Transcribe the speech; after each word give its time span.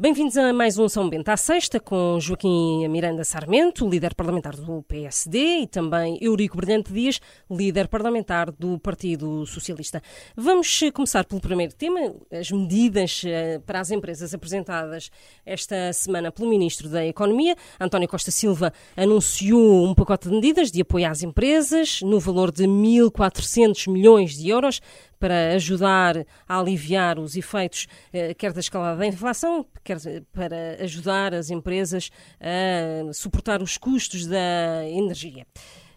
Bem-vindos 0.00 0.34
a 0.38 0.50
mais 0.50 0.78
um 0.78 0.88
São 0.88 1.10
Bento 1.10 1.28
à 1.28 1.36
Sexta, 1.36 1.78
com 1.78 2.18
Joaquim 2.18 2.88
Miranda 2.88 3.22
Sarmento, 3.22 3.86
líder 3.86 4.14
parlamentar 4.14 4.56
do 4.56 4.82
PSD, 4.84 5.58
e 5.58 5.66
também 5.66 6.16
Eurico 6.22 6.56
Brilhante 6.56 6.90
Dias, 6.90 7.20
líder 7.50 7.86
parlamentar 7.86 8.50
do 8.50 8.78
Partido 8.78 9.44
Socialista. 9.44 10.02
Vamos 10.34 10.80
começar 10.94 11.26
pelo 11.26 11.38
primeiro 11.38 11.74
tema, 11.74 12.14
as 12.32 12.50
medidas 12.50 13.20
eh, 13.26 13.58
para 13.66 13.78
as 13.78 13.90
empresas 13.90 14.32
apresentadas 14.32 15.10
esta 15.44 15.92
semana 15.92 16.32
pelo 16.32 16.48
Ministro 16.48 16.88
da 16.88 17.04
Economia. 17.04 17.54
António 17.78 18.08
Costa 18.08 18.30
Silva 18.30 18.72
anunciou 18.96 19.86
um 19.86 19.94
pacote 19.94 20.30
de 20.30 20.34
medidas 20.34 20.70
de 20.70 20.80
apoio 20.80 21.10
às 21.10 21.22
empresas, 21.22 22.00
no 22.00 22.18
valor 22.18 22.50
de 22.50 22.64
1.400 22.64 23.92
milhões 23.92 24.34
de 24.34 24.48
euros, 24.48 24.80
para 25.20 25.52
ajudar 25.52 26.26
a 26.48 26.58
aliviar 26.58 27.18
os 27.18 27.36
efeitos, 27.36 27.86
eh, 28.12 28.32
quer 28.32 28.52
da 28.54 28.60
escalada 28.60 28.98
da 28.98 29.06
inflação, 29.06 29.66
quer 29.84 29.98
para 30.32 30.82
ajudar 30.82 31.34
as 31.34 31.50
empresas 31.50 32.10
a 32.40 33.12
suportar 33.12 33.62
os 33.62 33.76
custos 33.76 34.26
da 34.26 34.88
energia. 34.88 35.46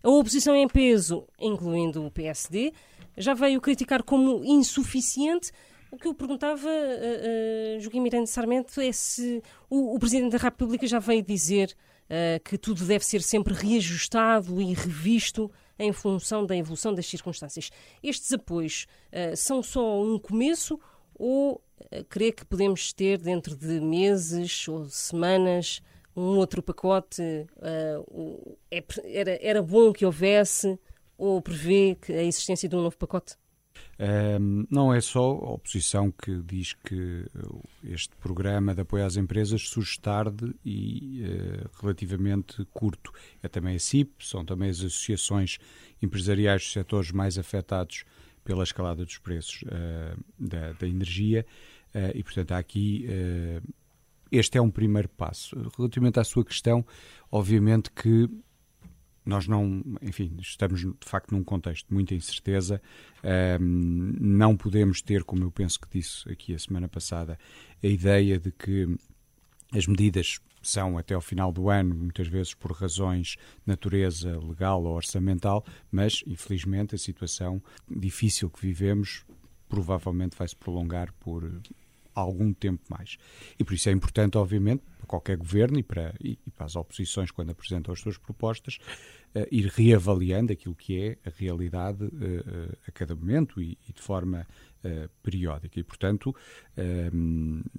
A 0.04 0.10
oposição 0.10 0.54
em 0.54 0.68
peso, 0.68 1.26
incluindo 1.40 2.06
o 2.06 2.12
PSD, 2.12 2.74
já 3.18 3.34
veio 3.34 3.62
criticar 3.62 4.04
como 4.04 4.44
insuficiente. 4.44 5.52
O 5.90 5.98
que 5.98 6.08
eu 6.08 6.14
perguntava 6.14 6.68
a, 6.68 7.78
a 7.78 7.80
Joaquim 7.80 8.02
Miranda 8.02 8.26
Sarmento 8.26 8.82
é 8.82 8.92
se 8.92 9.42
o, 9.70 9.96
o 9.96 10.00
Presidente 10.00 10.34
da 10.34 10.38
República 10.38 10.86
já 10.86 11.00
veio 11.00 11.24
dizer 11.24 11.74
uh, 12.10 12.44
que 12.44 12.58
tudo 12.58 12.84
deve 12.84 13.06
ser 13.06 13.22
sempre 13.22 13.54
reajustado 13.54 14.62
e 14.62 14.74
revisto 14.74 15.50
em 15.78 15.92
função 15.92 16.46
da 16.46 16.56
evolução 16.56 16.94
das 16.94 17.06
circunstâncias. 17.06 17.70
Estes 18.02 18.32
apoios 18.32 18.88
uh, 19.12 19.36
são 19.36 19.62
só 19.64 20.02
um 20.02 20.20
começo 20.20 20.80
ou 21.16 21.56
uh, 21.56 22.04
crê 22.10 22.32
que 22.32 22.46
podemos 22.46 22.94
ter 22.94 23.18
dentro 23.18 23.56
de 23.56 23.80
meses 23.80 24.68
ou 24.68 24.86
semanas 24.86 25.82
um 26.16 26.38
outro 26.38 26.62
pacote? 26.62 27.22
Uh, 27.58 28.58
é, 28.70 28.84
era, 29.06 29.40
era 29.42 29.62
bom 29.62 29.92
que 29.92 30.06
houvesse 30.06 30.80
ou 31.18 31.42
prevê 31.42 31.98
que 32.00 32.14
a 32.14 32.24
existência 32.24 32.68
de 32.70 32.76
um 32.76 32.82
novo 32.82 32.98
pacote? 32.98 33.36
Um, 34.00 34.66
não 34.72 34.92
é 34.94 35.00
só 35.00 35.22
a 35.22 35.52
oposição 35.52 36.12
que 36.12 36.42
diz 36.42 36.74
que 36.74 37.26
este 37.84 38.16
programa 38.16 38.74
de 38.74 38.82
apoio 38.82 39.06
às 39.06 39.18
empresas 39.18 39.70
surge 39.70 40.00
tarde 40.00 40.54
e 40.66 41.24
uh, 41.24 41.70
relativamente 41.80 42.66
curto. 42.74 43.12
É 43.42 43.48
também 43.48 43.76
a 43.76 43.80
CIP, 43.80 44.26
são 44.26 44.44
também 44.44 44.70
as 44.70 44.80
associações 44.80 45.60
empresariais 46.02 46.64
dos 46.64 46.74
setores 46.74 47.12
mais 47.12 47.38
afetados 47.38 48.04
pela 48.44 48.64
escalada 48.64 49.06
dos 49.06 49.18
preços 49.20 49.62
uh, 49.64 50.24
da, 50.40 50.74
da, 50.74 50.88
energia 50.88 51.46
uh, 51.94 52.18
e, 52.18 52.24
portanto, 52.24 52.52
há 52.54 52.58
aqui. 52.58 53.06
este 54.32 54.58
é 54.58 54.62
um 54.62 54.72
primeiro 54.72 55.10
passo. 55.10 55.56
Relativamente 55.78 56.20
à 56.20 56.24
sua 56.24 56.44
questão, 56.44 56.84
obviamente 57.32 57.92
que 57.92 58.28
nós 59.26 59.48
não, 59.48 59.84
enfim, 60.02 60.36
estamos 60.40 60.82
de 60.82 60.94
facto 61.02 61.32
num 61.32 61.44
contexto 61.44 61.88
de 61.88 61.94
muita 61.94 62.14
incerteza. 62.14 62.82
Um, 63.60 64.14
não 64.20 64.56
podemos 64.56 65.02
ter, 65.02 65.24
como 65.24 65.44
eu 65.44 65.52
penso 65.52 65.80
que 65.80 65.88
disse 66.00 66.30
aqui 66.30 66.54
a 66.54 66.60
semana 66.60 66.88
passada, 66.88 67.38
a 67.82 67.88
ideia 67.88 68.40
de 68.40 68.52
que 68.52 68.96
as 69.74 69.88
medidas 69.88 70.40
são 70.62 70.98
até 70.98 71.14
ao 71.14 71.22
final 71.22 71.52
do 71.52 71.70
ano, 71.70 71.94
muitas 71.94 72.28
vezes 72.28 72.54
por 72.54 72.72
razões 72.72 73.36
de 73.36 73.38
natureza 73.68 74.40
legal 74.40 74.84
ou 74.84 74.96
orçamental, 74.96 75.66
mas 75.92 76.24
infelizmente 76.26 76.96
a 76.96 76.98
situação 76.98 77.62
difícil 77.90 78.50
que 78.50 78.62
vivemos 78.62 79.26
provavelmente 79.68 80.38
vai 80.38 80.48
se 80.48 80.56
prolongar 80.56 81.12
por 81.14 81.44
algum 82.14 82.54
tempo 82.54 82.84
mais. 82.90 83.18
E 83.58 83.64
por 83.64 83.74
isso 83.74 83.90
é 83.90 83.92
importante, 83.92 84.38
obviamente, 84.38 84.84
para 84.98 85.08
qualquer 85.08 85.38
governo 85.38 85.80
e 85.80 85.84
para, 85.84 86.14
e, 86.22 86.38
e 86.46 86.52
para 86.52 86.66
as 86.66 86.76
oposições, 86.76 87.32
quando 87.32 87.52
apresentam 87.52 87.94
as 87.94 88.00
suas 88.00 88.18
propostas, 88.18 88.78
uh, 89.36 89.48
ir 89.52 89.68
reavaliando 89.68 90.54
aquilo 90.54 90.76
que 90.76 91.00
é 91.00 91.18
a 91.26 91.32
realidade 91.36 92.04
uh, 92.04 92.78
a 92.88 92.92
cada 92.92 93.16
momento 93.16 93.62
e, 93.62 93.78
e 93.88 93.94
de 93.94 94.02
forma 94.02 94.48
periódica. 95.22 95.80
E, 95.80 95.84
portanto, 95.84 96.36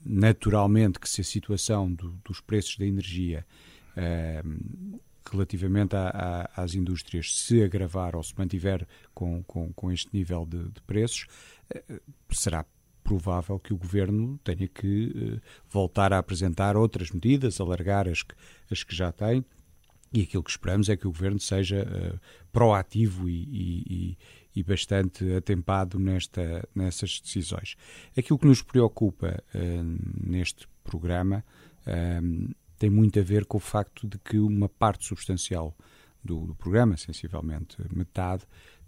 naturalmente 0.03 0.99
que 0.99 1.07
se 1.07 1.21
a 1.21 1.25
situação 1.25 1.93
do, 1.93 2.13
dos 2.25 2.41
preços 2.41 2.79
da 2.79 2.87
energia 2.87 3.45
relativamente 5.31 5.95
a, 5.95 6.49
a, 6.57 6.63
às 6.63 6.75
indústrias 6.75 7.39
se 7.39 7.63
agravar 7.63 8.17
ou 8.17 8.23
se 8.23 8.33
mantiver 8.39 8.87
com, 9.13 9.43
com, 9.45 9.71
com 9.75 9.93
este 9.93 10.09
nível 10.15 10.47
de, 10.47 10.65
de 10.71 10.81
preços, 10.81 11.27
será 12.31 12.65
provável 13.05 13.59
que 13.59 13.73
o 13.73 13.77
governo 13.77 14.41
tenha 14.43 14.67
que 14.67 15.13
uh, 15.15 15.41
voltar 15.71 16.13
a 16.13 16.19
apresentar 16.19 16.77
outras 16.77 17.11
medidas, 17.11 17.61
alargar 17.61 18.09
as 18.09 18.23
que, 18.23 18.35
as 18.71 18.83
que 18.83 18.97
já 18.97 19.13
tem. 19.13 19.45
E 20.13 20.23
aquilo 20.23 20.43
que 20.43 20.51
esperamos 20.51 20.89
é 20.89 20.97
que 20.97 21.07
o 21.07 21.13
governo 21.13 21.39
seja 21.39 21.85
uh, 21.85 22.19
proativo 22.51 23.29
e, 23.29 23.43
e, 23.53 24.19
e, 24.57 24.63
bastante 24.63 25.35
atempado 25.35 25.99
nesta, 25.99 26.67
nessas 26.75 27.21
decisões. 27.21 27.77
Aquilo 28.17 28.39
que 28.39 28.47
nos 28.47 28.63
preocupa 28.63 29.43
uh, 29.55 30.29
neste 30.29 30.67
programa 30.83 31.45
tem 32.79 32.89
muito 32.89 33.21
a 33.21 33.23
ver 33.23 33.45
com 33.45 33.59
o 33.59 33.61
facto 33.61 34.07
de 34.09 34.19
que 34.19 34.39
uma 34.39 34.71
parte 34.71 35.05
substancial 35.05 35.77
do, 36.23 36.47
do 36.47 36.55
programa, 36.55 36.97
sensivelmente 36.97 37.77
metade, 37.95 38.45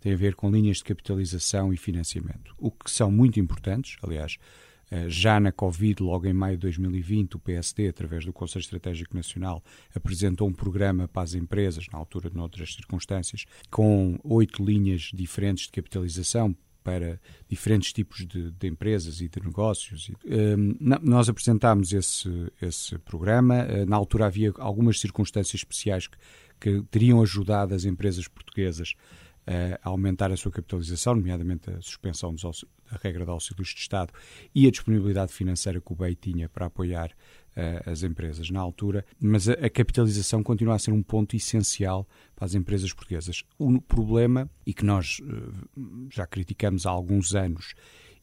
tem 0.06 0.12
a 0.12 0.16
ver 0.16 0.36
com 0.36 0.48
linhas 0.48 0.76
de 0.76 0.84
capitalização 0.84 1.72
e 1.72 1.76
financiamento, 1.76 2.54
o 2.58 2.70
que 2.70 2.88
são 2.88 3.10
muito 3.10 3.40
importantes, 3.40 3.96
aliás, 4.00 4.36
eh, 4.88 5.08
já 5.08 5.40
na 5.40 5.50
Covid, 5.50 6.00
logo 6.00 6.28
em 6.28 6.32
maio 6.32 6.56
de 6.56 6.60
2020, 6.60 7.34
o 7.34 7.40
PSD, 7.40 7.88
através 7.88 8.24
do 8.24 8.32
Conselho 8.32 8.60
Estratégico 8.60 9.16
Nacional, 9.16 9.64
apresentou 9.92 10.46
um 10.46 10.52
programa 10.52 11.08
para 11.08 11.22
as 11.22 11.34
empresas, 11.34 11.88
na 11.92 11.98
altura, 11.98 12.30
noutras 12.32 12.72
circunstâncias, 12.72 13.46
com 13.68 14.16
oito 14.22 14.64
linhas 14.64 15.10
diferentes 15.12 15.64
de 15.64 15.72
capitalização 15.72 16.56
para 16.84 17.20
diferentes 17.48 17.92
tipos 17.92 18.24
de, 18.24 18.52
de 18.52 18.68
empresas 18.68 19.20
e 19.20 19.28
de 19.28 19.44
negócios. 19.44 20.08
Um, 20.24 20.76
nós 21.02 21.28
apresentámos 21.28 21.92
esse, 21.92 22.30
esse 22.62 22.96
programa. 23.00 23.56
Eh, 23.56 23.84
na 23.84 23.96
altura 23.96 24.26
havia 24.26 24.52
algumas 24.58 25.00
circunstâncias 25.00 25.62
especiais 25.62 26.06
que, 26.06 26.16
que 26.60 26.80
teriam 26.92 27.20
ajudado 27.20 27.74
as 27.74 27.84
empresas 27.84 28.28
portuguesas 28.28 28.94
a 29.46 29.88
aumentar 29.88 30.32
a 30.32 30.36
sua 30.36 30.50
capitalização, 30.50 31.14
nomeadamente 31.14 31.70
a 31.70 31.80
suspensão 31.80 32.34
da 32.34 32.98
regra 33.00 33.24
de 33.24 33.30
auxílios 33.30 33.68
de 33.68 33.80
Estado 33.80 34.12
e 34.54 34.66
a 34.66 34.70
disponibilidade 34.70 35.32
financeira 35.32 35.80
que 35.80 35.92
o 35.92 35.96
BEI 35.96 36.16
tinha 36.16 36.48
para 36.48 36.66
apoiar 36.66 37.10
uh, 37.10 37.90
as 37.90 38.02
empresas 38.02 38.50
na 38.50 38.60
altura, 38.60 39.04
mas 39.20 39.48
a, 39.48 39.52
a, 39.52 39.70
capitalização 39.70 40.42
continua 40.42 40.74
a 40.74 40.78
ser 40.78 40.92
um 40.92 41.02
ponto 41.02 41.36
essencial 41.36 42.08
para 42.34 42.44
as 42.44 42.54
empresas 42.54 42.92
portuguesas. 42.92 43.44
O 43.58 43.80
problema, 43.80 44.50
e 44.66 44.74
que 44.74 44.84
nós 44.84 45.20
uh, 45.20 46.08
já 46.10 46.26
criticamos 46.26 46.86
há 46.86 46.90
alguns 46.90 47.34
anos, 47.34 47.74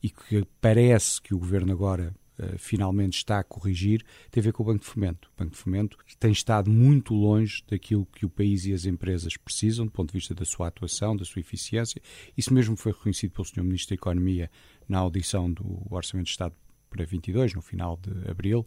e 0.02 0.10
que 0.10 0.46
parece 0.60 1.22
que 1.22 1.34
o 1.34 1.40
Governo 1.40 1.72
agora 1.72 2.14
Uh, 2.38 2.58
finalmente 2.58 3.18
está 3.18 3.40
a 3.40 3.44
corrigir, 3.44 4.04
tem 4.32 4.42
a 4.42 4.44
ver 4.44 4.54
com 4.54 4.64
o 4.64 4.66
Banco 4.66 4.80
de 4.80 4.88
Fomento. 4.88 5.30
O 5.36 5.44
Banco 5.44 5.52
de 5.52 5.58
Fomento 5.58 5.98
tem 6.20 6.32
estado 6.32 6.70
muito 6.72 7.14
longe 7.14 7.64
daquilo 7.68 8.08
que 8.08 8.26
o 8.26 8.30
país 8.30 8.66
e 8.66 8.74
as 8.74 8.86
empresas 8.86 9.38
precisam, 9.38 9.86
do 9.86 9.92
ponto 9.92 10.12
de 10.12 10.18
vista 10.18 10.34
da 10.34 10.44
sua 10.44 10.68
atuação, 10.68 11.16
da 11.16 11.26
sua 11.26 11.40
eficiência. 11.42 12.02
Isso 12.36 12.54
mesmo 12.54 12.76
foi 12.76 12.92
reconhecido 12.92 13.32
pelo 13.32 13.46
Sr. 13.46 13.64
Ministro 13.64 13.90
da 13.90 13.96
Economia 13.96 14.50
na 14.90 14.98
audição 14.98 15.52
do 15.52 15.82
Orçamento 15.90 16.26
de 16.26 16.32
Estado 16.32 16.56
para 16.90 17.06
22, 17.06 17.56
no 17.56 17.62
final 17.62 17.98
de 17.98 18.30
abril, 18.30 18.66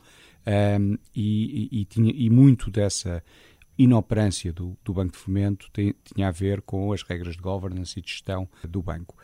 um, 0.81 0.99
e, 1.15 1.69
e, 1.71 1.81
e, 1.81 1.85
tinha, 1.85 2.13
e 2.13 2.29
muito 2.29 2.71
dessa 2.71 3.23
inoperância 3.79 4.53
do, 4.53 4.77
do 4.83 4.93
Banco 4.93 5.13
de 5.13 5.19
Fomento 5.19 5.71
tem, 5.73 5.95
tinha 6.03 6.29
a 6.29 6.31
ver 6.33 6.63
com 6.63 6.93
as 6.93 7.03
regras 7.03 7.37
de 7.37 7.43
governance 7.43 7.99
e 7.99 8.03
de 8.03 8.11
gestão 8.11 8.49
do 8.67 8.83
banco. 8.83 9.17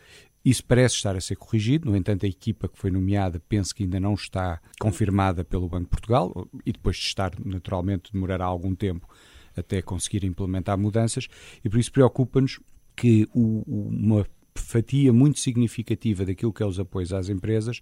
Isso 0.43 0.63
parece 0.65 0.95
estar 0.95 1.15
a 1.15 1.21
ser 1.21 1.37
corrigido, 1.37 1.89
no 1.89 1.95
entanto, 1.95 2.25
a 2.25 2.29
equipa 2.29 2.67
que 2.67 2.77
foi 2.77 2.91
nomeada 2.91 3.41
penso 3.47 3.73
que 3.73 3.83
ainda 3.83 3.99
não 3.99 4.13
está 4.13 4.59
confirmada 4.79 5.43
pelo 5.45 5.69
Banco 5.69 5.85
de 5.85 5.89
Portugal 5.89 6.47
e 6.65 6.73
depois 6.73 6.97
de 6.97 7.03
estar, 7.03 7.31
naturalmente, 7.43 8.11
demorará 8.11 8.45
algum 8.45 8.75
tempo 8.75 9.07
até 9.55 9.81
conseguir 9.81 10.25
implementar 10.25 10.77
mudanças. 10.77 11.27
E 11.63 11.69
por 11.69 11.79
isso 11.79 11.91
preocupa-nos 11.91 12.59
que 12.95 13.27
o, 13.33 13.63
uma 13.65 14.25
fatia 14.55 15.13
muito 15.13 15.39
significativa 15.39 16.25
daquilo 16.25 16.53
que 16.53 16.61
é 16.61 16.65
os 16.65 16.79
apoios 16.79 17.13
às 17.13 17.29
empresas 17.29 17.81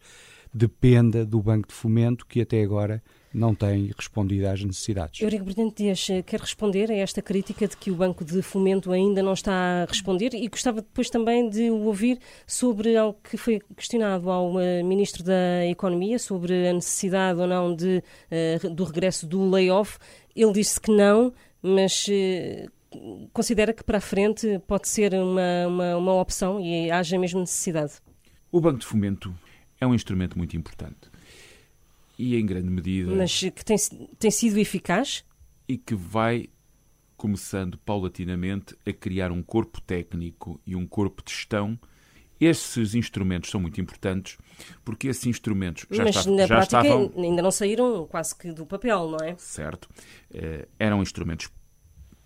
dependa 0.53 1.25
do 1.25 1.41
Banco 1.41 1.67
de 1.67 1.73
Fomento, 1.73 2.25
que 2.25 2.41
até 2.41 2.61
agora 2.61 3.01
não 3.33 3.55
tem 3.55 3.91
respondido 3.95 4.47
às 4.47 4.63
necessidades. 4.63 5.21
Eurico 5.21 5.45
Brilhante 5.45 5.83
Dias 5.83 6.07
quer 6.25 6.39
responder 6.39 6.91
a 6.91 6.95
esta 6.95 7.21
crítica 7.21 7.67
de 7.67 7.77
que 7.77 7.89
o 7.91 7.95
Banco 7.95 8.25
de 8.25 8.41
Fomento 8.41 8.91
ainda 8.91 9.23
não 9.23 9.33
está 9.33 9.83
a 9.83 9.85
responder 9.85 10.33
e 10.33 10.47
gostava 10.47 10.81
depois 10.81 11.09
também 11.09 11.49
de 11.49 11.69
o 11.69 11.85
ouvir 11.85 12.19
sobre 12.45 12.95
algo 12.97 13.17
que 13.23 13.37
foi 13.37 13.61
questionado 13.75 14.29
ao 14.29 14.55
uh, 14.55 14.83
Ministro 14.83 15.23
da 15.23 15.65
Economia, 15.65 16.19
sobre 16.19 16.67
a 16.67 16.73
necessidade 16.73 17.39
ou 17.39 17.47
não 17.47 17.75
de, 17.75 18.03
uh, 18.63 18.69
do 18.69 18.83
regresso 18.83 19.25
do 19.25 19.49
layoff. 19.49 19.97
Ele 20.35 20.53
disse 20.53 20.79
que 20.79 20.91
não, 20.91 21.33
mas 21.61 22.07
considera 23.33 23.73
que 23.73 23.83
para 23.83 23.97
a 23.97 24.01
frente 24.01 24.59
pode 24.67 24.87
ser 24.87 25.13
uma, 25.13 25.67
uma, 25.67 25.97
uma 25.97 26.13
opção 26.13 26.59
e 26.59 26.89
haja 26.89 27.17
mesmo 27.17 27.39
necessidade. 27.39 27.93
O 28.51 28.59
Banco 28.59 28.79
de 28.79 28.85
Fomento 28.85 29.33
é 29.79 29.85
um 29.85 29.93
instrumento 29.93 30.37
muito 30.37 30.55
importante 30.55 31.10
e 32.21 32.35
em 32.39 32.45
grande 32.45 32.69
medida. 32.69 33.11
Mas 33.15 33.39
que 33.39 33.65
tem, 33.65 33.77
tem 34.19 34.29
sido 34.29 34.59
eficaz? 34.59 35.25
E 35.67 35.75
que 35.75 35.95
vai 35.95 36.47
começando 37.17 37.79
paulatinamente 37.79 38.75
a 38.85 38.93
criar 38.93 39.31
um 39.31 39.41
corpo 39.41 39.81
técnico 39.81 40.61
e 40.65 40.75
um 40.75 40.85
corpo 40.85 41.23
de 41.23 41.31
gestão. 41.31 41.79
Esses 42.39 42.93
instrumentos 42.95 43.49
são 43.49 43.59
muito 43.59 43.81
importantes 43.81 44.37
porque 44.85 45.07
esses 45.07 45.25
instrumentos 45.25 45.85
já, 45.89 46.03
Mas 46.03 46.15
está, 46.15 46.31
na 46.31 46.45
já 46.45 46.55
prática 46.55 46.81
estavam. 46.81 47.13
ainda 47.17 47.41
não 47.41 47.51
saíram 47.51 48.05
quase 48.07 48.35
que 48.35 48.51
do 48.51 48.65
papel, 48.67 49.09
não 49.11 49.25
é? 49.25 49.35
Certo. 49.37 49.89
Eh, 50.31 50.67
eram 50.79 51.01
instrumentos 51.01 51.47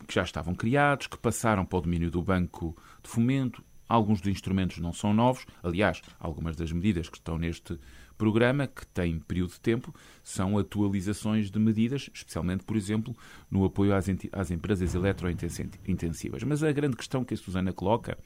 que 0.08 0.14
já 0.14 0.24
estavam 0.24 0.54
criados, 0.54 1.08
que 1.08 1.18
passaram 1.18 1.66
para 1.66 1.80
o 1.80 1.82
domínio 1.82 2.12
do 2.12 2.22
Banco 2.22 2.76
de 3.02 3.10
Fomento. 3.10 3.64
Alguns 3.88 4.20
dos 4.20 4.32
instrumentos 4.32 4.78
não 4.78 4.92
são 4.94 5.14
novos. 5.14 5.46
Aliás, 5.62 6.02
algumas 6.20 6.56
das 6.56 6.72
medidas 6.72 7.10
que 7.10 7.18
estão 7.18 7.38
neste 7.38 7.78
programa, 8.18 8.68
que 8.68 8.86
tem 8.88 9.20
período 9.20 9.52
de 9.52 9.60
tempo, 9.60 9.94
são 10.24 10.58
atualizações 10.58 11.52
de 11.52 11.60
medidas, 11.60 12.10
especialmente, 12.14 12.64
por 12.64 12.76
exemplo, 12.76 13.16
no 13.50 13.66
apoio 13.66 13.94
às, 13.94 14.08
às 14.32 14.52
empresas 14.52 14.96
eletrointensivas. 14.96 16.44
Mas 16.44 16.64
a 16.64 16.72
grande 16.72 16.96
questão 16.96 17.24
que 17.24 17.34
a 17.34 17.38
Susana 17.38 17.74
coloca 17.74 18.18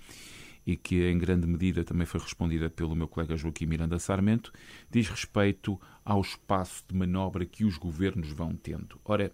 e 0.65 0.75
que 0.75 1.09
em 1.09 1.17
grande 1.17 1.47
medida 1.47 1.83
também 1.83 2.05
foi 2.05 2.19
respondida 2.19 2.69
pelo 2.69 2.95
meu 2.95 3.07
colega 3.07 3.35
Joaquim 3.35 3.65
Miranda 3.65 3.97
Sarmento, 3.97 4.51
diz 4.89 5.09
respeito 5.09 5.79
ao 6.03 6.21
espaço 6.21 6.83
de 6.87 6.95
manobra 6.95 7.45
que 7.45 7.65
os 7.65 7.77
governos 7.77 8.31
vão 8.31 8.55
tendo. 8.55 8.99
Ora, 9.03 9.31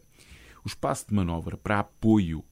o 0.63 0.67
espaço 0.67 1.07
de 1.07 1.13
manobra 1.13 1.57
para 1.57 1.79
apoio 1.79 2.43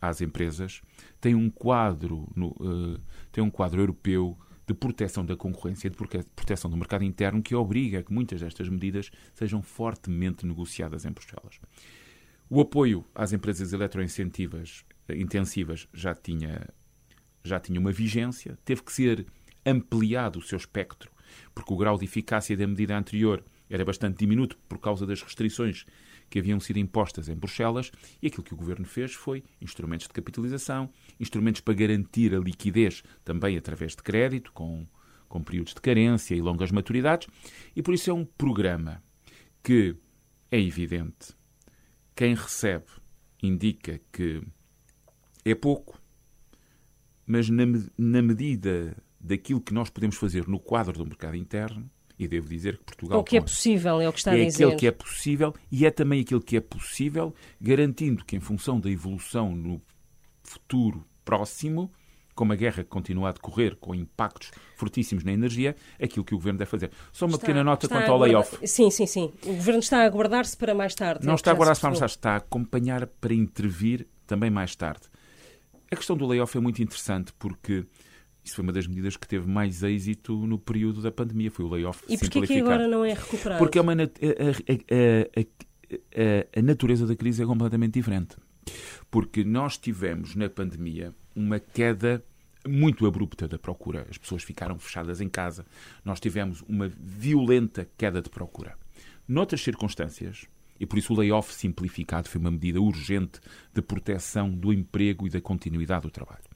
às 0.00 0.20
empresas 0.20 0.82
tem 1.20 1.34
um 1.34 1.50
quadro, 1.50 2.28
no, 2.34 2.48
uh, 2.48 3.00
tem 3.32 3.42
um 3.42 3.50
quadro 3.50 3.80
europeu 3.80 4.38
de 4.70 4.74
proteção 4.74 5.24
da 5.24 5.36
concorrência 5.36 5.90
de 5.90 5.96
proteção 5.96 6.70
do 6.70 6.76
mercado 6.76 7.02
interno 7.02 7.42
que 7.42 7.54
obriga 7.54 7.98
a 7.98 8.02
que 8.02 8.12
muitas 8.12 8.40
destas 8.40 8.68
medidas 8.68 9.10
sejam 9.34 9.62
fortemente 9.62 10.46
negociadas 10.46 11.04
em 11.04 11.10
Bruxelas. 11.10 11.60
O 12.48 12.60
apoio 12.60 13.04
às 13.14 13.32
empresas 13.32 13.72
eletrointensivas 13.72 14.84
intensivas 15.08 15.88
já 15.92 16.14
tinha, 16.14 16.68
já 17.42 17.58
tinha 17.58 17.80
uma 17.80 17.90
vigência, 17.90 18.56
teve 18.64 18.82
que 18.82 18.92
ser 18.92 19.26
ampliado 19.66 20.38
o 20.38 20.42
seu 20.42 20.56
espectro, 20.56 21.10
porque 21.52 21.72
o 21.72 21.76
grau 21.76 21.98
de 21.98 22.04
eficácia 22.04 22.56
da 22.56 22.66
medida 22.66 22.96
anterior 22.96 23.44
era 23.68 23.84
bastante 23.84 24.18
diminuto 24.18 24.56
por 24.68 24.78
causa 24.78 25.04
das 25.04 25.20
restrições 25.20 25.84
que 26.30 26.38
haviam 26.38 26.60
sido 26.60 26.78
impostas 26.78 27.28
em 27.28 27.34
Bruxelas 27.34 27.90
e 28.22 28.28
aquilo 28.28 28.44
que 28.44 28.54
o 28.54 28.56
governo 28.56 28.86
fez 28.86 29.12
foi 29.12 29.42
instrumentos 29.60 30.06
de 30.06 30.12
capitalização, 30.12 30.88
instrumentos 31.18 31.60
para 31.60 31.74
garantir 31.74 32.34
a 32.34 32.38
liquidez 32.38 33.02
também 33.24 33.58
através 33.58 33.96
de 33.96 34.02
crédito, 34.02 34.52
com, 34.52 34.86
com 35.28 35.42
períodos 35.42 35.74
de 35.74 35.80
carência 35.80 36.34
e 36.34 36.40
longas 36.40 36.70
maturidades, 36.70 37.28
e 37.74 37.82
por 37.82 37.92
isso 37.92 38.08
é 38.08 38.14
um 38.14 38.24
programa 38.24 39.02
que 39.62 39.96
é 40.50 40.60
evidente. 40.60 41.36
Quem 42.14 42.34
recebe 42.34 42.86
indica 43.42 44.00
que 44.12 44.40
é 45.44 45.54
pouco, 45.54 46.00
mas 47.26 47.48
na, 47.48 47.64
na 47.98 48.22
medida 48.22 48.96
daquilo 49.18 49.60
que 49.60 49.74
nós 49.74 49.90
podemos 49.90 50.16
fazer 50.16 50.46
no 50.48 50.58
quadro 50.58 50.96
do 50.96 51.06
mercado 51.06 51.36
interno, 51.36 51.90
e 52.20 52.28
devo 52.28 52.48
dizer 52.50 52.76
que 52.76 52.84
Portugal. 52.84 53.20
O 53.20 53.24
que 53.24 53.38
é 53.38 53.40
possível, 53.40 53.98
é 53.98 54.06
o 54.06 54.12
que 54.12 54.18
está 54.18 54.36
é 54.36 54.42
a 54.42 54.44
dizer. 54.44 54.62
É 54.62 54.66
aquilo 54.66 54.78
que 54.78 54.86
é 54.86 54.90
possível 54.90 55.54
e 55.72 55.86
é 55.86 55.90
também 55.90 56.20
aquilo 56.20 56.40
que 56.42 56.54
é 56.54 56.60
possível, 56.60 57.34
garantindo 57.58 58.22
que, 58.24 58.36
em 58.36 58.40
função 58.40 58.78
da 58.78 58.90
evolução 58.90 59.56
no 59.56 59.80
futuro 60.44 61.02
próximo, 61.24 61.90
como 62.34 62.52
a 62.52 62.56
guerra 62.56 62.84
continua 62.84 63.30
a 63.30 63.32
decorrer, 63.32 63.74
com 63.76 63.94
impactos 63.94 64.50
fortíssimos 64.76 65.24
na 65.24 65.32
energia, 65.32 65.74
aquilo 66.00 66.22
que 66.22 66.34
o 66.34 66.36
Governo 66.36 66.58
deve 66.58 66.70
fazer. 66.70 66.90
Só 67.10 67.24
uma 67.24 67.36
está, 67.36 67.46
pequena 67.46 67.64
nota 67.64 67.88
quanto 67.88 68.12
ao 68.12 68.18
layoff. 68.18 68.68
Sim, 68.68 68.90
sim, 68.90 69.06
sim. 69.06 69.32
O 69.44 69.54
Governo 69.54 69.80
está 69.80 70.02
a 70.02 70.04
aguardar-se 70.04 70.56
para 70.56 70.74
mais 70.74 70.94
tarde. 70.94 71.24
Não 71.24 71.32
é 71.32 71.36
está 71.36 71.50
a 71.50 71.54
aguardar-se 71.54 71.80
para 71.80 71.90
mais 71.90 72.00
tarde, 72.00 72.14
está 72.14 72.32
a 72.32 72.36
acompanhar 72.36 73.06
para 73.06 73.32
intervir 73.32 74.06
também 74.26 74.50
mais 74.50 74.76
tarde. 74.76 75.04
A 75.90 75.96
questão 75.96 76.16
do 76.16 76.26
layoff 76.26 76.56
é 76.56 76.60
muito 76.60 76.82
interessante 76.82 77.32
porque 77.38 77.86
isso 78.50 78.56
foi 78.56 78.64
uma 78.64 78.72
das 78.72 78.86
medidas 78.86 79.16
que 79.16 79.26
teve 79.26 79.48
mais 79.48 79.82
êxito 79.82 80.34
no 80.46 80.58
período 80.58 81.00
da 81.00 81.10
pandemia, 81.12 81.50
foi 81.50 81.64
o 81.64 81.68
layoff 81.68 82.02
E 82.08 82.18
porquê 82.18 82.46
que 82.46 82.58
agora 82.60 82.88
não 82.88 83.04
é 83.04 83.14
recuperado? 83.14 83.58
Porque 83.58 83.78
é 83.78 83.80
uma, 83.80 83.92
a, 83.92 83.96
a, 83.96 84.06
a, 85.38 86.58
a, 86.58 86.62
natureza 86.62 87.06
da 87.06 87.14
crise 87.14 87.42
é 87.42 87.46
completamente 87.46 87.94
diferente. 87.94 88.36
Porque 89.10 89.44
nós 89.44 89.78
tivemos 89.78 90.34
na 90.34 90.50
pandemia 90.50 91.14
uma 91.34 91.60
queda 91.60 92.24
muito 92.66 93.06
abrupta 93.06 93.48
da 93.48 93.58
procura. 93.58 94.06
As 94.10 94.18
pessoas 94.18 94.42
ficaram 94.42 94.78
fechadas 94.78 95.20
em 95.20 95.28
casa. 95.28 95.64
Nós 96.04 96.20
tivemos 96.20 96.62
uma 96.68 96.88
violenta 96.88 97.88
queda 97.96 98.20
de 98.20 98.28
procura. 98.28 98.76
Noutras 99.26 99.62
circunstâncias, 99.62 100.46
e 100.78 100.84
por 100.84 100.98
isso 100.98 101.12
o 101.12 101.16
layoff 101.16 101.54
simplificado 101.54 102.28
foi 102.28 102.40
uma 102.40 102.50
medida 102.50 102.80
urgente 102.80 103.40
de 103.72 103.80
proteção 103.80 104.50
do 104.50 104.72
emprego 104.72 105.26
e 105.26 105.30
da 105.30 105.40
continuidade 105.40 106.02
do 106.02 106.10
trabalho. 106.10 106.49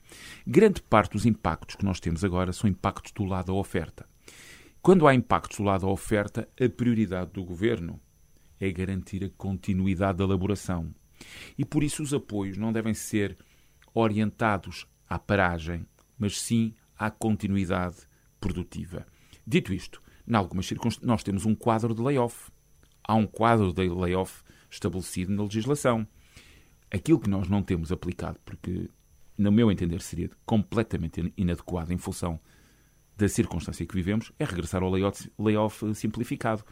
Grande 0.45 0.81
parte 0.81 1.13
dos 1.13 1.25
impactos 1.25 1.75
que 1.75 1.85
nós 1.85 1.99
temos 1.99 2.23
agora 2.23 2.53
são 2.53 2.69
impactos 2.69 3.11
do 3.11 3.23
lado 3.23 3.47
da 3.47 3.53
oferta. 3.53 4.07
Quando 4.81 5.07
há 5.07 5.15
impactos 5.15 5.57
do 5.57 5.63
lado 5.63 5.81
da 5.81 5.87
oferta, 5.87 6.47
a 6.59 6.69
prioridade 6.69 7.31
do 7.31 7.43
governo 7.43 7.99
é 8.59 8.71
garantir 8.71 9.23
a 9.23 9.29
continuidade 9.29 10.19
da 10.19 10.23
elaboração. 10.23 10.93
E 11.57 11.65
por 11.65 11.83
isso 11.83 12.03
os 12.03 12.13
apoios 12.13 12.57
não 12.57 12.71
devem 12.71 12.93
ser 12.93 13.37
orientados 13.93 14.85
à 15.09 15.17
paragem, 15.17 15.85
mas 16.17 16.39
sim 16.39 16.73
à 16.97 17.09
continuidade 17.09 17.97
produtiva. 18.39 19.05
Dito 19.45 19.73
isto, 19.73 20.01
em 20.27 20.35
algumas 20.35 20.65
circunstâncias, 20.65 21.07
nós 21.07 21.23
temos 21.23 21.45
um 21.45 21.55
quadro 21.55 21.93
de 21.93 22.01
layoff. 22.01 22.51
Há 23.03 23.15
um 23.15 23.27
quadro 23.27 23.71
de 23.73 23.87
layoff 23.87 24.43
estabelecido 24.69 25.33
na 25.33 25.43
legislação. 25.43 26.07
Aquilo 26.91 27.19
que 27.19 27.29
nós 27.29 27.47
não 27.47 27.61
temos 27.61 27.91
aplicado, 27.91 28.39
porque 28.45 28.89
no 29.37 29.51
meu 29.51 29.71
entender, 29.71 30.01
seria 30.01 30.29
completamente 30.45 31.33
inadequado 31.37 31.91
em 31.91 31.97
função 31.97 32.39
da 33.17 33.27
circunstância 33.27 33.85
que 33.85 33.95
vivemos, 33.95 34.31
é 34.37 34.45
regressar 34.45 34.83
ao 34.83 34.89
layoff, 34.89 35.31
layoff 35.39 35.95
simplificado. 35.95 36.63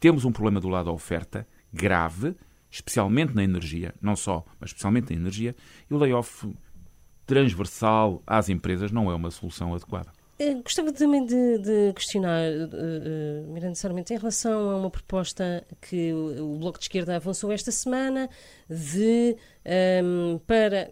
Temos 0.00 0.24
um 0.24 0.32
problema 0.32 0.60
do 0.60 0.68
lado 0.68 0.86
da 0.86 0.92
oferta 0.92 1.46
grave, 1.72 2.34
especialmente 2.70 3.34
na 3.34 3.44
energia, 3.44 3.94
não 4.00 4.16
só, 4.16 4.44
mas 4.58 4.70
especialmente 4.70 5.10
na 5.10 5.20
energia, 5.20 5.54
e 5.90 5.94
o 5.94 5.98
layoff 5.98 6.50
transversal 7.26 8.22
às 8.26 8.48
empresas 8.48 8.90
não 8.90 9.10
é 9.10 9.14
uma 9.14 9.30
solução 9.30 9.74
adequada. 9.74 10.10
Eh, 10.38 10.54
gostava 10.54 10.92
também 10.92 11.24
de, 11.24 11.58
de 11.58 11.92
questionar, 11.94 12.50
uh, 12.50 13.46
uh, 13.46 13.52
Miranda 13.52 13.76
Sarmento, 13.76 14.12
em 14.12 14.16
relação 14.16 14.70
a 14.70 14.76
uma 14.76 14.90
proposta 14.90 15.64
que 15.80 16.12
o, 16.12 16.54
o 16.54 16.58
Bloco 16.58 16.78
de 16.78 16.86
Esquerda 16.86 17.14
avançou 17.14 17.52
esta 17.52 17.70
semana 17.70 18.28
de 18.68 19.36
um, 20.02 20.38
para 20.38 20.90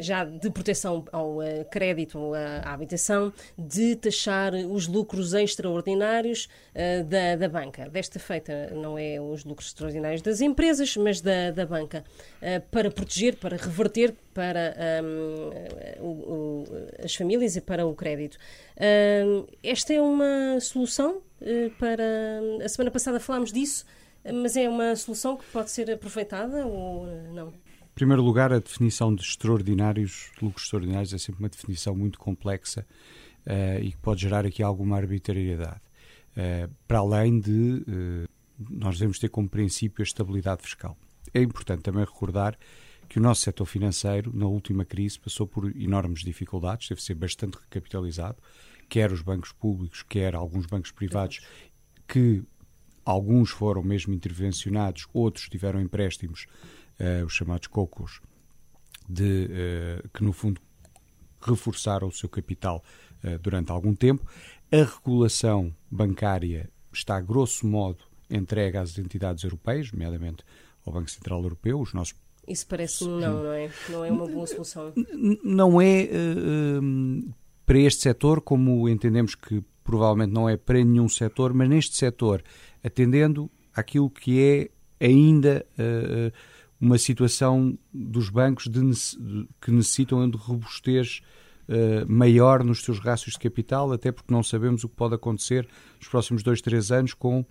já 0.00 0.24
de 0.24 0.50
proteção 0.50 1.04
ao 1.12 1.38
uh, 1.38 1.42
crédito 1.70 2.18
ou 2.18 2.34
à 2.34 2.72
habitação, 2.72 3.32
de 3.58 3.96
taxar 3.96 4.54
os 4.54 4.86
lucros 4.86 5.34
extraordinários 5.34 6.48
uh, 6.74 7.04
da, 7.04 7.36
da 7.36 7.48
banca. 7.48 7.88
Desta 7.88 8.18
feita, 8.18 8.70
não 8.74 8.98
é 8.98 9.20
os 9.20 9.44
lucros 9.44 9.68
extraordinários 9.68 10.22
das 10.22 10.40
empresas, 10.40 10.96
mas 10.96 11.20
da, 11.20 11.50
da 11.50 11.66
banca, 11.66 12.04
para 12.70 12.90
proteger, 12.90 13.36
para 13.36 13.56
reverter 13.56 14.14
para 14.34 14.74
um, 15.04 16.04
o, 16.04 16.08
o, 16.08 16.64
as 17.02 17.14
famílias 17.14 17.56
e 17.56 17.60
para 17.60 17.86
o 17.86 17.94
crédito. 17.94 18.38
esta 19.62 19.92
é 19.92 20.00
uma 20.00 20.58
solução 20.60 21.20
para. 21.78 22.04
A 22.64 22.68
semana 22.68 22.90
passada 22.90 23.20
falámos 23.20 23.52
disso, 23.52 23.84
mas 24.32 24.56
é 24.56 24.68
uma 24.68 24.94
solução 24.96 25.36
que 25.36 25.44
pode 25.46 25.70
ser 25.70 25.90
aproveitada 25.90 26.66
ou 26.66 27.06
não? 27.32 27.52
Em 27.92 27.94
primeiro 27.94 28.22
lugar, 28.22 28.52
a 28.52 28.58
definição 28.58 29.14
de 29.14 29.22
extraordinários, 29.22 30.30
lucros 30.40 30.64
extraordinários, 30.64 31.12
é 31.12 31.18
sempre 31.18 31.40
uma 31.40 31.48
definição 31.48 31.94
muito 31.94 32.18
complexa 32.18 32.86
uh, 33.46 33.82
e 33.82 33.92
que 33.92 33.98
pode 33.98 34.22
gerar 34.22 34.46
aqui 34.46 34.62
alguma 34.62 34.96
arbitrariedade. 34.96 35.80
Uh, 36.30 36.72
para 36.88 36.98
além 37.00 37.38
de 37.38 37.84
uh, 37.86 38.28
nós 38.70 38.96
devemos 38.98 39.18
ter 39.18 39.28
como 39.28 39.48
princípio 39.48 40.02
a 40.02 40.04
estabilidade 40.04 40.62
fiscal. 40.62 40.96
É 41.34 41.40
importante 41.42 41.82
também 41.82 42.04
recordar 42.04 42.56
que 43.08 43.18
o 43.18 43.22
nosso 43.22 43.42
setor 43.42 43.66
financeiro, 43.66 44.30
na 44.34 44.46
última 44.46 44.84
crise, 44.84 45.18
passou 45.18 45.46
por 45.46 45.74
enormes 45.76 46.20
dificuldades, 46.20 46.88
teve 46.88 47.00
de 47.00 47.06
ser 47.06 47.14
bastante 47.14 47.58
recapitalizado, 47.58 48.38
quer 48.88 49.12
os 49.12 49.20
bancos 49.20 49.52
públicos, 49.52 50.02
quer 50.02 50.34
alguns 50.34 50.64
bancos 50.64 50.90
privados, 50.90 51.40
que 52.08 52.42
alguns 53.04 53.50
foram 53.50 53.82
mesmo 53.82 54.14
intervencionados, 54.14 55.06
outros 55.12 55.48
tiveram 55.48 55.80
empréstimos 55.80 56.46
uh, 57.00 57.24
os 57.24 57.32
chamados 57.32 57.66
cocos, 57.66 58.20
de, 59.08 59.48
uh, 60.04 60.08
que 60.10 60.22
no 60.22 60.32
fundo 60.32 60.60
reforçaram 61.40 62.08
o 62.08 62.12
seu 62.12 62.28
capital 62.28 62.82
uh, 63.24 63.38
durante 63.38 63.70
algum 63.70 63.94
tempo. 63.94 64.26
A 64.70 64.84
regulação 64.84 65.74
bancária 65.90 66.70
está, 66.92 67.20
grosso 67.20 67.66
modo, 67.66 68.04
entregue 68.30 68.78
às 68.78 68.96
entidades 68.98 69.44
europeias, 69.44 69.92
nomeadamente 69.92 70.44
ao 70.86 70.92
Banco 70.92 71.10
Central 71.10 71.42
Europeu, 71.42 71.80
os 71.80 71.92
nossos 71.92 72.14
isso 72.46 72.66
parece 72.66 73.04
não, 73.04 73.44
não 73.44 73.52
é? 73.52 73.70
Não 73.88 74.04
é 74.04 74.10
uma 74.10 74.26
boa 74.26 74.46
solução. 74.46 74.92
Não 75.44 75.80
é 75.80 76.08
uh, 76.10 77.34
para 77.64 77.78
este 77.78 78.02
setor, 78.02 78.40
como 78.40 78.88
entendemos 78.88 79.34
que 79.34 79.62
provavelmente 79.84 80.32
não 80.32 80.48
é 80.48 80.56
para 80.56 80.82
nenhum 80.82 81.08
setor, 81.08 81.52
mas 81.52 81.68
neste 81.68 81.96
setor, 81.96 82.42
atendendo 82.82 83.50
àquilo 83.74 84.10
que 84.10 84.40
é 84.40 85.04
ainda 85.04 85.66
uh, 85.78 86.32
uma 86.80 86.98
situação 86.98 87.76
dos 87.92 88.28
bancos 88.28 88.66
de, 88.68 88.80
de, 88.80 89.48
que 89.60 89.70
necessitam 89.70 90.28
de 90.28 90.36
robustez 90.36 91.20
uh, 91.68 92.10
maior 92.10 92.64
nos 92.64 92.82
seus 92.82 92.98
rácios 92.98 93.34
de 93.34 93.40
capital, 93.40 93.92
até 93.92 94.12
porque 94.12 94.32
não 94.32 94.42
sabemos 94.42 94.84
o 94.84 94.88
que 94.88 94.96
pode 94.96 95.14
acontecer 95.14 95.68
nos 95.98 96.08
próximos 96.08 96.42
dois, 96.42 96.60
três 96.60 96.90
anos 96.90 97.14
com 97.14 97.44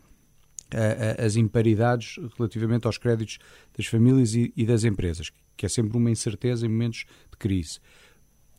as 1.17 1.35
imparidades 1.35 2.17
relativamente 2.37 2.87
aos 2.87 2.97
créditos 2.97 3.39
das 3.77 3.85
famílias 3.87 4.33
e, 4.33 4.65
das 4.65 4.85
empresas, 4.85 5.29
que 5.57 5.65
é 5.65 5.69
sempre 5.69 5.97
uma 5.97 6.09
incerteza 6.09 6.65
em 6.65 6.69
momentos 6.69 7.05
de 7.29 7.37
crise. 7.37 7.79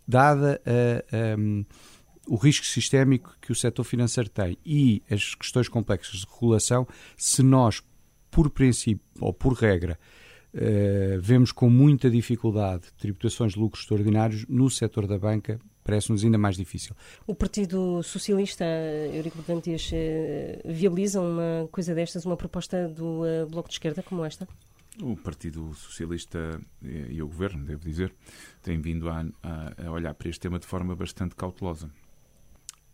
Dada 0.06 0.60
a, 0.66 1.38
um, 1.38 1.64
o 2.26 2.36
risco 2.36 2.66
sistémico 2.66 3.36
que 3.40 3.52
o 3.52 3.54
setor 3.54 3.84
financeiro 3.84 4.28
tem 4.28 4.56
e 4.64 5.02
as 5.10 5.34
questões 5.34 5.68
complexas 5.68 6.20
de 6.20 6.26
regulação, 6.26 6.86
se 7.16 7.42
nós, 7.42 7.82
por 8.30 8.50
princípio 8.50 9.04
ou 9.20 9.32
por 9.32 9.54
regra, 9.54 9.98
uh, 10.54 11.20
vemos 11.20 11.52
com 11.52 11.68
muita 11.68 12.10
dificuldade 12.10 12.84
tributações 12.98 13.52
de 13.52 13.58
lucros 13.58 13.82
extraordinários 13.82 14.46
no 14.48 14.70
setor 14.70 15.06
da 15.06 15.18
banca, 15.18 15.58
parece-nos 15.82 16.24
ainda 16.24 16.38
mais 16.38 16.56
difícil. 16.56 16.94
O 17.26 17.34
Partido 17.34 18.02
Socialista, 18.02 18.64
Eurico 19.12 19.38
Bergantes, 19.38 19.90
eh, 19.92 20.60
viabiliza 20.64 21.20
uma 21.20 21.68
coisa 21.72 21.92
destas, 21.94 22.24
uma 22.24 22.36
proposta 22.36 22.88
do 22.88 23.22
uh, 23.22 23.46
Bloco 23.50 23.68
de 23.68 23.74
Esquerda 23.74 24.02
como 24.02 24.24
esta? 24.24 24.46
O 25.00 25.16
Partido 25.16 25.72
Socialista 25.72 26.60
e, 26.82 27.22
o 27.22 27.26
Governo, 27.26 27.64
devo 27.64 27.82
dizer, 27.82 28.14
têm 28.62 28.80
vindo 28.80 29.08
a, 29.08 29.24
a, 29.42 29.86
a 29.86 29.90
olhar 29.90 30.14
para 30.14 30.28
este 30.28 30.40
tema 30.40 30.58
de 30.58 30.66
forma 30.66 30.94
bastante 30.94 31.34
cautelosa. 31.34 31.90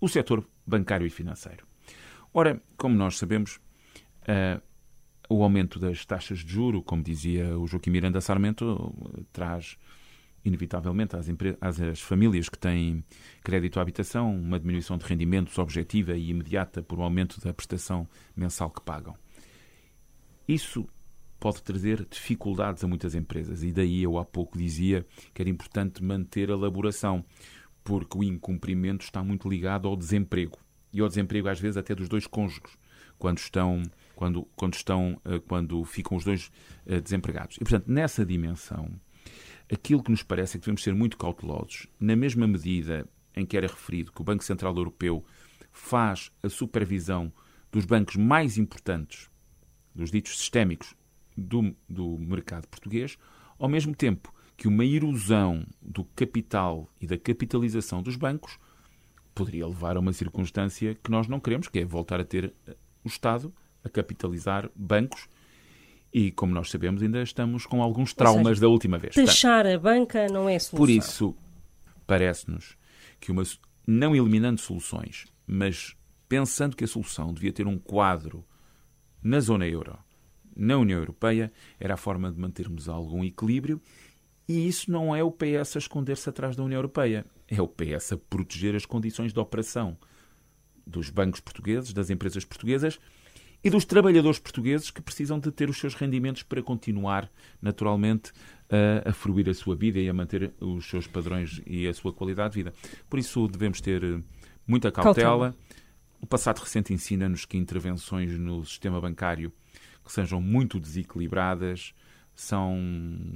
O 0.00 0.08
setor 0.08 0.46
bancário 0.64 1.06
e 1.06 1.10
financeiro. 1.10 1.66
Ora, 2.32 2.62
como 2.76 2.94
nós 2.94 3.18
sabemos, 3.18 3.56
uh, 4.22 4.62
o 5.28 5.42
aumento 5.42 5.78
das 5.78 6.04
taxas 6.06 6.38
de 6.38 6.52
juro, 6.52 6.82
como 6.82 7.02
dizia 7.02 7.58
o 7.58 7.66
Joaquim 7.66 7.90
Miranda 7.90 8.20
Sarmento, 8.20 8.94
traz 9.32 9.76
inevitavelmente 10.44 11.16
às, 11.16 11.28
às, 11.60 11.80
às, 11.80 12.00
famílias 12.00 12.48
que 12.48 12.58
têm 12.58 13.04
crédito 13.42 13.78
à 13.78 13.82
habitação 13.82 14.34
uma 14.34 14.58
diminuição 14.58 14.96
de 14.96 15.04
rendimentos 15.04 15.58
objetiva 15.58 16.16
e 16.16 16.30
imediata 16.30 16.82
por 16.82 16.98
um 16.98 17.02
aumento 17.02 17.40
da 17.40 17.52
prestação 17.52 18.08
mensal 18.36 18.70
que 18.70 18.80
pagam. 18.80 19.16
Isso 20.46 20.88
pode 21.38 21.62
trazer 21.62 22.06
dificuldades 22.10 22.82
a 22.82 22.88
muitas 22.88 23.14
empresas 23.14 23.62
e 23.62 23.72
daí 23.72 24.02
eu 24.02 24.18
há 24.18 24.24
pouco 24.24 24.58
dizia 24.58 25.06
que 25.32 25.40
era 25.40 25.50
importante 25.50 26.02
manter 26.02 26.50
a 26.50 26.54
elaboração, 26.54 27.24
porque 27.84 28.18
o 28.18 28.24
incumprimento 28.24 29.04
está 29.04 29.22
muito 29.22 29.48
ligado 29.48 29.86
ao 29.86 29.96
desemprego 29.96 30.58
e 30.92 31.00
ao 31.00 31.08
desemprego 31.08 31.48
às 31.48 31.60
vezes 31.60 31.76
até 31.76 31.94
dos 31.94 32.08
dois 32.08 32.26
cônjuges 32.26 32.76
quando 33.18 33.38
estão 33.38 33.82
quando 34.14 34.46
quando 34.56 34.74
estão 34.74 35.20
eh, 35.24 35.40
quando 35.46 35.84
ficam 35.84 36.16
os 36.16 36.24
dois 36.24 36.50
eh, 36.86 37.00
desempregados. 37.00 37.56
E 37.56 37.60
portanto, 37.60 37.86
nessa 37.88 38.24
dimensão, 38.24 38.90
aquilo 39.72 40.02
que 40.02 40.10
nos 40.10 40.22
parece 40.22 40.56
é 40.56 40.60
que 40.60 40.64
devemos 40.64 40.82
ser 40.82 40.94
muito 40.94 41.16
cautelosos, 41.16 41.86
na 42.00 42.16
mesma 42.16 42.46
medida 42.46 43.08
em 43.34 43.46
que 43.46 43.56
era 43.56 43.66
referido 43.68 44.12
que 44.12 44.20
o 44.20 44.24
Banco 44.24 44.42
Central 44.42 44.74
Europeu 44.76 45.24
faz 45.70 46.32
a 46.42 46.48
supervisão 46.48 47.32
dos 47.70 47.84
bancos 47.84 48.16
mais 48.16 48.58
importantes, 48.58 49.30
dos 49.94 50.10
ditos 50.10 50.36
sistémicos 50.38 50.94
do, 51.38 51.74
do 51.88 52.18
mercado 52.18 52.66
português, 52.66 53.16
ao 53.58 53.68
mesmo 53.68 53.94
tempo 53.94 54.34
que 54.56 54.66
uma 54.66 54.84
erosão 54.84 55.64
do 55.80 56.04
capital 56.04 56.88
e 57.00 57.06
da 57.06 57.16
capitalização 57.16 58.02
dos 58.02 58.16
bancos 58.16 58.58
poderia 59.32 59.66
levar 59.66 59.96
a 59.96 60.00
uma 60.00 60.12
circunstância 60.12 60.96
que 60.96 61.10
nós 61.10 61.28
não 61.28 61.38
queremos, 61.38 61.68
que 61.68 61.78
é 61.78 61.84
voltar 61.84 62.20
a 62.20 62.24
ter 62.24 62.52
o 63.04 63.08
Estado 63.08 63.54
a 63.84 63.88
capitalizar 63.88 64.68
bancos 64.74 65.28
e, 66.12 66.32
como 66.32 66.52
nós 66.52 66.70
sabemos, 66.70 67.02
ainda 67.02 67.22
estamos 67.22 67.66
com 67.66 67.82
alguns 67.82 68.12
traumas 68.12 68.48
seja, 68.48 68.60
da 68.62 68.68
última 68.68 68.98
vez. 68.98 69.14
Taxar 69.14 69.66
a 69.66 69.78
banca 69.78 70.26
não 70.26 70.48
é 70.48 70.58
solução. 70.58 70.78
Por 70.78 70.90
isso, 70.90 71.36
parece-nos 72.06 72.76
que, 73.20 73.30
uma, 73.30 73.44
não 73.86 74.16
eliminando 74.16 74.60
soluções, 74.60 75.26
mas 75.46 75.94
pensando 76.28 76.74
que 76.76 76.82
a 76.82 76.88
solução 76.88 77.32
devia 77.32 77.52
ter 77.52 77.66
um 77.66 77.78
quadro 77.78 78.44
na 79.22 79.38
zona 79.38 79.66
euro, 79.66 79.98
na 80.58 80.76
União 80.76 80.98
Europeia, 80.98 81.52
era 81.78 81.94
a 81.94 81.96
forma 81.96 82.30
de 82.30 82.38
mantermos 82.38 82.88
algum 82.88 83.24
equilíbrio. 83.24 83.80
E 84.48 84.66
isso 84.66 84.90
não 84.90 85.14
é 85.14 85.22
o 85.22 85.30
PS 85.30 85.76
a 85.76 85.78
esconder-se 85.78 86.28
atrás 86.28 86.56
da 86.56 86.62
União 86.62 86.78
Europeia, 86.78 87.24
é 87.46 87.60
o 87.62 87.68
PS 87.68 88.12
a 88.12 88.16
proteger 88.16 88.74
as 88.74 88.84
condições 88.84 89.32
de 89.32 89.38
operação 89.38 89.96
dos 90.86 91.10
bancos 91.10 91.40
portugueses, 91.40 91.92
das 91.92 92.10
empresas 92.10 92.44
portuguesas 92.44 92.98
e 93.62 93.70
dos 93.70 93.84
trabalhadores 93.84 94.38
portugueses 94.38 94.90
que 94.90 95.02
precisam 95.02 95.38
de 95.38 95.50
ter 95.50 95.68
os 95.68 95.78
seus 95.78 95.94
rendimentos 95.94 96.42
para 96.42 96.62
continuar, 96.62 97.30
naturalmente, 97.60 98.32
a, 98.70 99.10
a 99.10 99.12
fruir 99.12 99.48
a 99.48 99.54
sua 99.54 99.74
vida 99.74 99.98
e 99.98 100.08
a 100.08 100.14
manter 100.14 100.52
os 100.60 100.88
seus 100.88 101.06
padrões 101.06 101.60
e 101.66 101.86
a 101.86 101.94
sua 101.94 102.12
qualidade 102.12 102.54
de 102.54 102.62
vida. 102.62 102.74
Por 103.08 103.18
isso 103.18 103.48
devemos 103.48 103.80
ter 103.80 104.02
eh, 104.02 104.20
muita 104.66 104.92
cautela. 104.92 105.52
cautela. 105.52 105.56
O 106.20 106.26
passado 106.26 106.58
recente 106.58 106.92
ensina-nos 106.92 107.44
que 107.44 107.56
intervenções 107.56 108.32
no 108.38 108.64
sistema 108.64 109.00
bancário 109.00 109.52
que 110.08 110.12
sejam 110.14 110.40
muito 110.40 110.80
desequilibradas, 110.80 111.92
são 112.34 112.78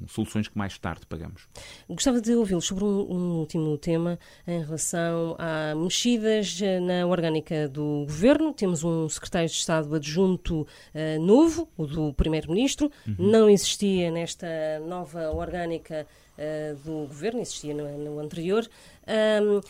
soluções 0.06 0.48
que 0.48 0.56
mais 0.56 0.78
tarde 0.78 1.04
pagamos. 1.06 1.48
Gostava 1.88 2.20
de 2.20 2.34
ouvi-lo 2.34 2.62
sobre 2.62 2.84
um, 2.84 3.40
último 3.40 3.76
tema 3.76 4.18
em 4.46 4.62
relação 4.62 5.36
a 5.38 5.74
mexidas 5.74 6.60
na 6.80 7.04
orgânica 7.06 7.68
do 7.68 8.04
governo. 8.06 8.54
Temos 8.54 8.84
um 8.84 9.08
secretário 9.08 9.48
de 9.48 9.54
Estado 9.54 9.92
adjunto 9.94 10.60
uh, 10.62 11.20
novo, 11.20 11.68
o 11.76 11.84
do 11.84 12.14
primeiro-ministro. 12.14 12.90
Uhum. 13.06 13.16
Não 13.18 13.50
existia 13.50 14.10
nesta 14.10 14.46
nova 14.86 15.30
orgânica 15.32 16.06
uh, 16.38 16.76
do 16.76 17.08
governo, 17.08 17.40
existia 17.40 17.74
no, 17.74 17.98
no 17.98 18.20
anterior. 18.20 18.66
Um, 19.04 19.60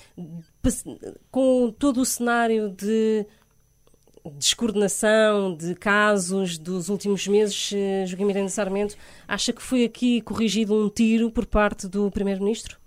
com 1.30 1.74
todo 1.76 2.02
o 2.02 2.04
cenário 2.04 2.68
de 2.68 3.26
descoordenação 4.30 5.56
de 5.56 5.74
casos 5.74 6.56
dos 6.58 6.88
últimos 6.88 7.26
meses, 7.26 7.72
eh, 7.74 8.04
Joaquim 8.06 8.24
Miranda 8.24 8.48
Sarmento, 8.48 8.96
acha 9.26 9.52
que 9.52 9.62
foi 9.62 9.84
aqui 9.84 10.20
corrigido 10.20 10.74
um 10.74 10.88
tiro 10.88 11.30
por 11.30 11.46
parte 11.46 11.88
do 11.88 12.10
Primeiro-Ministro? 12.10 12.80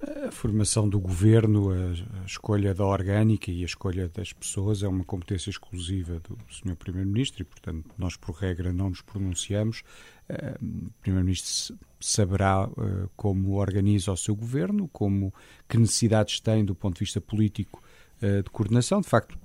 A 0.00 0.30
formação 0.30 0.88
do 0.88 1.00
governo, 1.00 1.70
a, 1.70 2.24
escolha 2.24 2.72
da 2.72 2.84
orgânica 2.84 3.50
e 3.50 3.62
a 3.62 3.66
escolha 3.66 4.08
das 4.08 4.32
pessoas 4.32 4.82
é 4.84 4.88
uma 4.88 5.02
competência 5.04 5.50
exclusiva 5.50 6.20
do 6.20 6.38
Sr. 6.48 6.76
Primeiro-Ministro 6.76 7.42
e, 7.42 7.44
portanto, 7.44 7.90
nós, 7.98 8.16
por 8.16 8.36
regra, 8.36 8.72
não 8.72 8.90
nos 8.90 9.00
pronunciamos. 9.00 9.82
Eh, 10.28 10.56
o 10.62 10.92
Primeiro-Ministro 11.00 11.76
saberá 11.98 12.68
eh, 12.78 13.08
como 13.16 13.56
organiza 13.56 14.12
o 14.12 14.16
seu 14.16 14.36
governo, 14.36 14.88
como 14.92 15.34
que 15.68 15.76
necessidades 15.76 16.38
tem 16.38 16.64
do 16.64 16.76
ponto 16.76 16.94
de 16.94 17.00
vista 17.00 17.20
político 17.20 17.82
de 18.20 18.50
coordenação. 18.50 19.00
De 19.00 19.06
facto, 19.06 19.38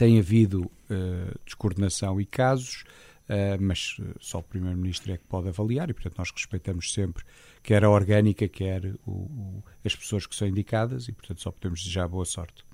tem 0.00 0.18
havido 0.18 0.62
uh, 0.62 1.38
descoordenação 1.44 2.18
e 2.18 2.24
casos, 2.24 2.84
uh, 3.28 3.60
mas 3.60 3.98
eh, 4.00 4.14
só 4.18 4.38
o 4.38 4.42
Primeiro-Ministro 4.42 5.12
é 5.12 5.18
que 5.18 5.24
pode 5.24 5.48
avaliar 5.48 5.90
e, 5.90 5.92
portanto, 5.92 6.16
nós 6.16 6.30
respeitamos 6.30 6.94
sempre 6.94 7.22
quer 7.62 7.84
a 7.84 7.90
orgânica, 7.90 8.48
quer 8.48 8.94
o, 9.06 9.10
o, 9.10 9.64
as 9.84 9.94
pessoas 9.94 10.26
que 10.26 10.34
são 10.34 10.48
indicadas 10.48 11.06
e, 11.06 11.12
portanto, 11.12 11.42
só 11.42 11.50
podemos 11.50 11.80
desejar 11.80 12.08
boa 12.08 12.24
sorte. 12.24 12.64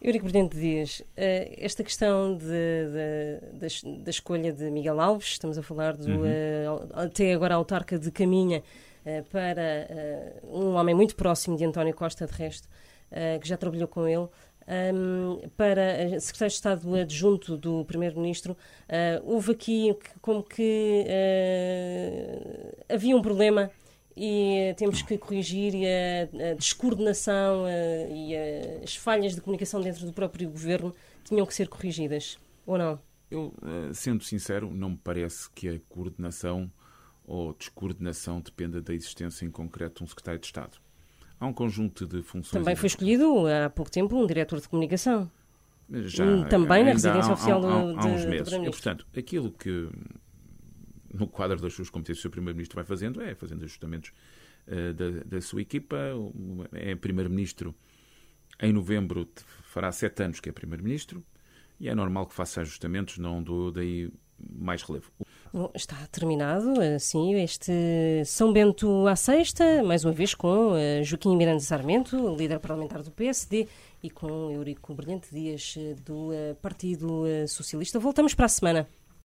Eurico 0.00 0.26
Presidente 0.26 0.56
Dias, 0.56 1.02
esta 1.16 1.82
questão 1.82 2.38
de, 2.38 2.46
de, 2.46 3.58
da, 3.58 4.04
da, 4.04 4.10
escolha 4.10 4.52
de 4.52 4.70
Miguel 4.70 5.00
Alves, 5.00 5.32
estamos 5.32 5.58
a 5.58 5.62
falar 5.62 5.96
do 5.96 6.08
uhum. 6.08 6.88
até 6.94 7.34
agora 7.34 7.56
autarca 7.56 7.98
de 7.98 8.10
Caminha, 8.10 8.62
para 9.30 9.88
um 10.44 10.74
homem 10.74 10.94
muito 10.94 11.14
próximo 11.16 11.54
de 11.54 11.66
António 11.66 11.92
Costa, 11.92 12.26
de 12.26 12.32
resto, 12.32 12.66
que 13.42 13.46
já 13.46 13.58
trabalhou 13.58 13.88
com 13.88 14.08
ele, 14.08 14.26
um, 14.70 15.40
para 15.56 16.20
secretário 16.20 16.50
de 16.50 16.54
Estado 16.54 16.94
adjunto 16.94 17.56
do 17.56 17.84
Primeiro-Ministro, 17.84 18.52
uh, 18.52 18.56
houve 19.24 19.52
aqui 19.52 19.96
como 20.20 20.42
que 20.42 21.04
uh, 21.06 22.84
havia 22.88 23.16
um 23.16 23.22
problema 23.22 23.70
e 24.16 24.74
temos 24.76 25.02
que 25.02 25.18
corrigir 25.18 25.74
a, 25.74 26.50
a 26.50 26.54
descoordenação 26.54 27.64
uh, 27.64 28.14
e 28.14 28.36
as 28.82 28.94
falhas 28.94 29.34
de 29.34 29.40
comunicação 29.40 29.80
dentro 29.80 30.06
do 30.06 30.12
próprio 30.12 30.48
governo 30.50 30.94
tinham 31.24 31.44
que 31.46 31.54
ser 31.54 31.68
corrigidas, 31.68 32.38
ou 32.66 32.78
não? 32.78 33.00
Eu, 33.30 33.54
sendo 33.94 34.24
sincero, 34.24 34.72
não 34.74 34.90
me 34.90 34.96
parece 34.96 35.48
que 35.50 35.68
a 35.68 35.78
coordenação 35.88 36.70
ou 37.24 37.54
descoordenação 37.54 38.40
dependa 38.40 38.82
da 38.82 38.92
existência 38.92 39.44
em 39.46 39.50
concreto 39.52 39.98
de 39.98 40.04
um 40.04 40.06
secretário 40.08 40.40
de 40.40 40.46
Estado. 40.46 40.78
Há 41.40 41.46
um 41.46 41.52
conjunto 41.54 42.06
de 42.06 42.22
funções. 42.22 42.52
Também 42.52 42.76
foi 42.76 42.86
escolhido 42.86 43.46
há 43.46 43.70
pouco 43.70 43.90
tempo 43.90 44.14
um 44.14 44.26
diretor 44.26 44.60
de 44.60 44.68
comunicação. 44.68 45.30
Já, 45.90 46.44
Também 46.44 46.84
na 46.84 46.92
residência 46.92 47.30
há, 47.30 47.32
oficial 47.32 47.66
há, 47.66 47.72
há, 47.72 47.92
do, 47.92 47.98
há 47.98 48.06
uns 48.06 48.24
meses. 48.26 48.52
E, 48.52 48.64
portanto, 48.70 49.06
aquilo 49.16 49.50
que 49.50 49.88
no 51.12 51.26
quadro 51.26 51.60
das 51.60 51.72
suas 51.72 51.90
competências 51.90 52.24
o 52.24 52.30
Primeiro-Ministro 52.30 52.76
vai 52.76 52.84
fazendo 52.84 53.20
é 53.22 53.34
fazendo 53.34 53.64
ajustamentos 53.64 54.12
uh, 54.68 54.92
da, 54.92 55.10
da, 55.24 55.40
sua 55.40 55.62
equipa. 55.62 55.96
É 56.72 56.94
Primeiro-Ministro 56.94 57.74
em 58.62 58.72
novembro 58.72 59.26
fará 59.64 59.90
sete 59.90 60.22
anos 60.22 60.40
que 60.40 60.48
é 60.48 60.52
Primeiro-Ministro 60.52 61.24
e 61.80 61.88
é 61.88 61.94
normal 61.94 62.26
que 62.26 62.34
faça 62.34 62.60
ajustamentos, 62.60 63.16
não 63.16 63.42
dou 63.42 63.72
daí 63.72 64.12
mais 64.48 64.82
relevo. 64.82 65.10
Bom, 65.52 65.70
está 65.74 65.96
terminado, 66.12 66.80
assim, 66.94 67.34
este 67.34 67.72
São 68.24 68.52
Bento 68.52 69.06
à 69.06 69.16
sexta, 69.16 69.82
mais 69.82 70.04
uma 70.04 70.12
vez 70.12 70.32
com 70.32 70.72
uh, 70.72 71.02
Joaquim 71.02 71.36
Miranda 71.36 71.60
Sarmento, 71.60 72.36
líder 72.36 72.60
parlamentar 72.60 73.02
do 73.02 73.10
PSD, 73.10 73.66
e 74.02 74.08
com 74.08 74.50
Eurico 74.50 74.94
Brilhante 74.94 75.28
Dias, 75.32 75.74
do 76.04 76.30
uh, 76.30 76.54
Partido 76.62 77.24
Socialista. 77.48 77.98
Voltamos 77.98 78.32
para 78.32 78.46
a 78.46 78.48
semana. 78.48 78.88